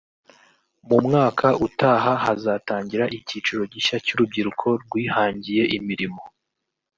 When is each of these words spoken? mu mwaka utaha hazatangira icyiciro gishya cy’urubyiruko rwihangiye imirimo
mu 0.87 0.97
mwaka 1.05 1.47
utaha 1.67 2.11
hazatangira 2.23 3.05
icyiciro 3.17 3.61
gishya 3.73 3.97
cy’urubyiruko 4.05 4.67
rwihangiye 4.83 5.63
imirimo 5.77 6.21